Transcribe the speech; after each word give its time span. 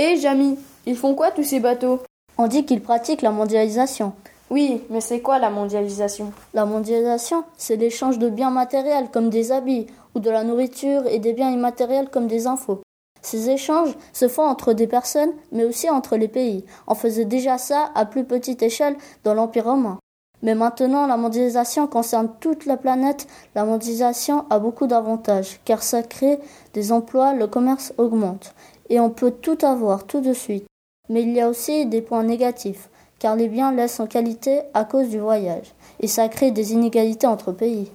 Hé, 0.00 0.16
Jamy, 0.16 0.58
ils 0.86 0.96
font 0.96 1.14
quoi 1.14 1.30
tous 1.30 1.42
ces 1.42 1.58
bateaux? 1.58 2.00
On 2.36 2.46
dit 2.46 2.64
qu'ils 2.64 2.80
pratiquent 2.80 3.22
la 3.22 3.30
mondialisation. 3.30 4.12
Oui, 4.50 4.82
mais 4.90 5.00
c'est 5.00 5.20
quoi 5.20 5.38
la 5.38 5.50
mondialisation? 5.50 6.32
La 6.54 6.64
mondialisation, 6.66 7.44
c'est 7.56 7.76
l'échange 7.76 8.18
de 8.18 8.30
biens 8.30 8.50
matériels 8.50 9.08
comme 9.12 9.28
des 9.28 9.52
habits, 9.52 9.86
ou 10.14 10.20
de 10.20 10.30
la 10.30 10.44
nourriture 10.44 11.06
et 11.06 11.18
des 11.18 11.32
biens 11.32 11.50
immatériels 11.50 12.10
comme 12.10 12.28
des 12.28 12.46
infos. 12.46 12.80
Ces 13.22 13.50
échanges 13.50 13.94
se 14.12 14.28
font 14.28 14.46
entre 14.46 14.72
des 14.72 14.86
personnes, 14.86 15.32
mais 15.52 15.64
aussi 15.64 15.90
entre 15.90 16.16
les 16.16 16.28
pays. 16.28 16.64
On 16.86 16.94
faisait 16.94 17.24
déjà 17.24 17.58
ça 17.58 17.90
à 17.94 18.04
plus 18.06 18.24
petite 18.24 18.62
échelle 18.62 18.96
dans 19.24 19.34
l'Empire 19.34 19.64
romain. 19.64 19.98
Mais 20.42 20.54
maintenant, 20.54 21.06
la 21.06 21.16
mondialisation 21.16 21.88
concerne 21.88 22.30
toute 22.38 22.64
la 22.64 22.76
planète. 22.76 23.26
La 23.56 23.64
mondialisation 23.64 24.44
a 24.50 24.60
beaucoup 24.60 24.86
d'avantages, 24.86 25.60
car 25.64 25.82
ça 25.82 26.02
crée 26.02 26.38
des 26.74 26.92
emplois, 26.92 27.34
le 27.34 27.48
commerce 27.48 27.92
augmente 27.98 28.54
et 28.90 29.00
on 29.00 29.10
peut 29.10 29.30
tout 29.30 29.58
avoir 29.62 30.06
tout 30.06 30.20
de 30.20 30.32
suite. 30.32 30.66
Mais 31.08 31.22
il 31.22 31.32
y 31.32 31.40
a 31.40 31.48
aussi 31.48 31.86
des 31.86 32.02
points 32.02 32.24
négatifs, 32.24 32.90
car 33.18 33.36
les 33.36 33.48
biens 33.48 33.72
laissent 33.72 34.00
en 34.00 34.06
qualité 34.06 34.62
à 34.74 34.84
cause 34.84 35.08
du 35.08 35.18
voyage, 35.18 35.74
et 36.00 36.06
ça 36.06 36.28
crée 36.28 36.50
des 36.50 36.72
inégalités 36.72 37.26
entre 37.26 37.52
pays. 37.52 37.90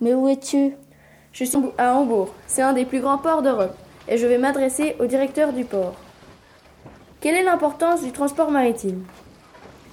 Mais 0.00 0.14
où 0.14 0.28
es-tu? 0.28 0.76
Je 1.32 1.44
suis 1.44 1.58
à 1.78 1.94
Hambourg, 1.94 2.28
c'est 2.46 2.60
un 2.60 2.74
des 2.74 2.84
plus 2.84 3.00
grands 3.00 3.16
ports 3.16 3.40
d'Europe, 3.40 3.74
et 4.06 4.18
je 4.18 4.26
vais 4.26 4.36
m'adresser 4.36 4.96
au 5.00 5.06
directeur 5.06 5.54
du 5.54 5.64
port. 5.64 5.94
Quelle 7.22 7.36
est 7.36 7.42
l'importance 7.42 8.02
du 8.02 8.12
transport 8.12 8.50
maritime? 8.50 9.04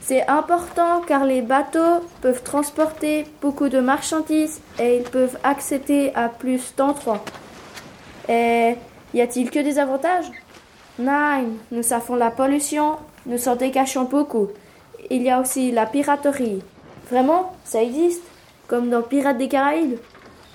C'est 0.01 0.27
important 0.27 1.01
car 1.07 1.23
les 1.23 1.41
bateaux 1.41 2.03
peuvent 2.21 2.43
transporter 2.43 3.25
beaucoup 3.41 3.69
de 3.69 3.79
marchandises 3.79 4.59
et 4.79 4.97
ils 4.97 5.03
peuvent 5.03 5.37
accéder 5.43 6.11
à 6.13 6.27
plus 6.27 6.73
d'endroits. 6.75 7.23
Et 8.27 8.75
y 9.13 9.21
a-t-il 9.21 9.49
que 9.49 9.59
des 9.59 9.79
avantages? 9.79 10.31
Non, 10.97 11.45
nous 11.71 11.83
savons 11.83 12.15
la 12.15 12.31
pollution, 12.31 12.97
nous 13.27 13.47
en 13.47 13.55
décachons 13.55 14.05
beaucoup. 14.05 14.47
Il 15.09 15.21
y 15.21 15.29
a 15.29 15.39
aussi 15.39 15.71
la 15.71 15.85
piraterie. 15.85 16.63
Vraiment, 17.09 17.53
ça 17.63 17.81
existe? 17.81 18.23
Comme 18.67 18.89
dans 18.89 19.03
Pirates 19.03 19.37
des 19.37 19.47
Caraïbes? 19.47 19.97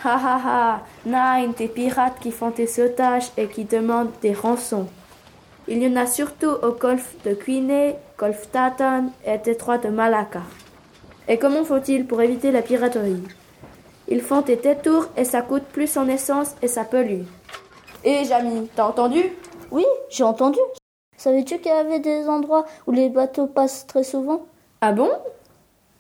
Ha 0.04 0.18
ha 0.18 0.40
ha 0.44 0.82
Nine, 1.06 1.54
des 1.56 1.68
pirates 1.68 2.18
qui 2.20 2.30
font 2.30 2.50
des 2.50 2.66
sautages 2.66 3.30
et 3.38 3.46
qui 3.46 3.64
demandent 3.64 4.10
des 4.20 4.34
rançons. 4.34 4.86
Il 5.66 5.82
y 5.82 5.86
en 5.86 5.96
a 5.96 6.04
surtout 6.04 6.50
au 6.62 6.72
golfe 6.72 7.14
de 7.24 7.32
Guinée, 7.32 7.96
golfe 8.18 8.50
Taton 8.52 9.10
et 9.26 9.38
détroit 9.38 9.78
de 9.78 9.88
Malacca. 9.88 10.42
Et 11.26 11.38
comment 11.38 11.64
faut-il 11.64 12.06
pour 12.06 12.20
éviter 12.20 12.52
la 12.52 12.60
piraterie? 12.60 13.22
Ils 14.08 14.20
font 14.20 14.42
des 14.42 14.56
détours 14.56 15.06
et 15.16 15.24
ça 15.24 15.40
coûte 15.40 15.64
plus 15.72 15.96
en 15.96 16.06
essence 16.06 16.54
et 16.60 16.68
ça 16.68 16.84
pollue. 16.84 17.22
Hé, 18.04 18.26
Jamy, 18.26 18.68
t'as 18.76 18.88
entendu? 18.88 19.22
Oui, 19.70 19.86
j'ai 20.10 20.24
entendu. 20.24 20.58
Savais-tu 21.16 21.60
qu'il 21.60 21.72
y 21.72 21.74
avait 21.74 22.00
des 22.00 22.28
endroits 22.28 22.66
où 22.86 22.92
les 22.92 23.08
bateaux 23.08 23.46
passent 23.46 23.86
très 23.86 24.04
souvent? 24.04 24.44
Ah 24.82 24.92
bon? 24.92 25.08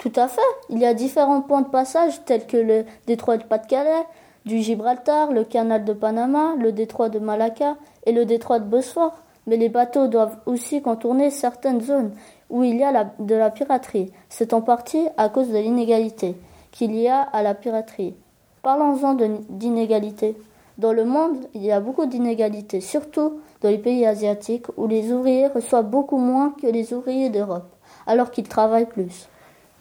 Tout 0.04 0.20
à 0.20 0.28
fait. 0.28 0.42
Il 0.68 0.78
y 0.80 0.84
a 0.84 0.92
différents 0.92 1.40
points 1.40 1.62
de 1.62 1.68
passage 1.68 2.22
tels 2.26 2.46
que 2.46 2.58
le 2.58 2.84
détroit 3.06 3.38
de 3.38 3.44
Pas-de-Calais, 3.44 4.04
du 4.44 4.58
Gibraltar, 4.58 5.32
le 5.32 5.44
canal 5.44 5.86
de 5.86 5.94
Panama, 5.94 6.56
le 6.58 6.72
détroit 6.72 7.08
de 7.08 7.18
Malacca 7.18 7.76
et 8.04 8.12
le 8.12 8.26
détroit 8.26 8.58
de 8.58 8.66
Bosphore. 8.66 9.16
Mais 9.46 9.56
les 9.56 9.70
bateaux 9.70 10.06
doivent 10.06 10.36
aussi 10.44 10.82
contourner 10.82 11.30
certaines 11.30 11.80
zones 11.80 12.12
où 12.50 12.62
il 12.64 12.76
y 12.76 12.84
a 12.84 13.12
de 13.18 13.34
la 13.34 13.48
piraterie. 13.48 14.12
C'est 14.28 14.52
en 14.52 14.60
partie 14.60 15.08
à 15.16 15.30
cause 15.30 15.48
de 15.48 15.56
l'inégalité 15.56 16.36
qu'il 16.70 16.94
y 16.94 17.08
a 17.08 17.22
à 17.22 17.42
la 17.42 17.54
piraterie. 17.54 18.14
Parlons-en 18.62 19.14
d'inégalité. 19.48 20.36
Dans 20.76 20.92
le 20.92 21.06
monde, 21.06 21.38
il 21.54 21.64
y 21.64 21.72
a 21.72 21.80
beaucoup 21.80 22.04
d'inégalités, 22.04 22.82
surtout 22.82 23.38
dans 23.62 23.70
les 23.70 23.78
pays 23.78 24.04
asiatiques 24.04 24.66
où 24.76 24.86
les 24.86 25.14
ouvriers 25.14 25.46
reçoivent 25.46 25.88
beaucoup 25.88 26.18
moins 26.18 26.54
que 26.60 26.66
les 26.66 26.92
ouvriers 26.92 27.30
d'Europe, 27.30 27.72
alors 28.06 28.30
qu'ils 28.30 28.48
travaillent 28.48 28.84
plus. 28.84 29.28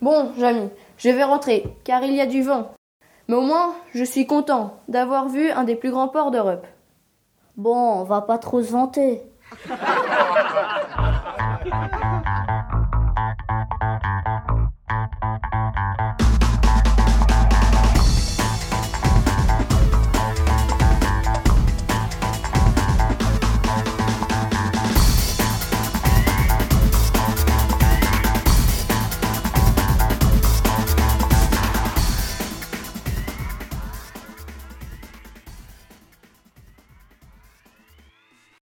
Bon, 0.03 0.33
Jamy, 0.37 0.69
je 0.97 1.09
vais 1.09 1.23
rentrer, 1.23 1.63
car 1.85 2.03
il 2.03 2.13
y 2.13 2.19
a 2.19 2.25
du 2.25 2.43
vent. 2.43 2.73
Mais 3.29 3.35
au 3.35 3.41
moins, 3.41 3.73
je 3.93 4.03
suis 4.03 4.27
content 4.27 4.77
d'avoir 4.89 5.29
vu 5.29 5.49
un 5.49 5.63
des 5.63 5.77
plus 5.77 5.91
grands 5.91 6.09
ports 6.09 6.29
d'Europe. 6.29 6.67
Bon, 7.55 8.01
on 8.01 8.03
va 8.03 8.19
pas 8.19 8.37
trop 8.37 8.61
se 8.61 8.73
vanter. 8.73 9.21